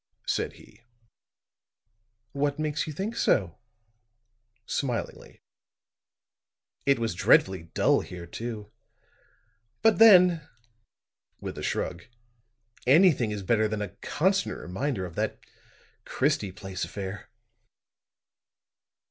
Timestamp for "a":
11.55-11.61, 13.83-13.89